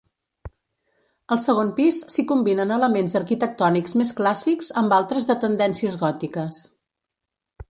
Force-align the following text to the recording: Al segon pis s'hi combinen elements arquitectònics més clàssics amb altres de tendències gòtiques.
Al 1.35 1.41
segon 1.43 1.69
pis 1.79 1.99
s'hi 2.13 2.25
combinen 2.31 2.73
elements 2.77 3.15
arquitectònics 3.21 3.95
més 4.01 4.15
clàssics 4.21 4.75
amb 4.83 4.97
altres 5.01 5.31
de 5.33 5.41
tendències 5.45 6.03
gòtiques. 6.07 6.69